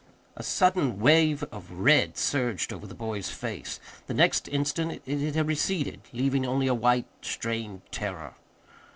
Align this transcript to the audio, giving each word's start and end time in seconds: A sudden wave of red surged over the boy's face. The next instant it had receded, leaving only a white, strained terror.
A 0.35 0.41
sudden 0.41 0.99
wave 0.99 1.43
of 1.51 1.71
red 1.73 2.17
surged 2.17 2.73
over 2.73 2.87
the 2.87 2.95
boy's 2.95 3.29
face. 3.29 3.79
The 4.07 4.15
next 4.15 4.47
instant 4.47 4.99
it 5.05 5.35
had 5.35 5.47
receded, 5.47 6.01
leaving 6.11 6.43
only 6.43 6.65
a 6.65 6.73
white, 6.73 7.05
strained 7.21 7.83
terror. 7.91 8.33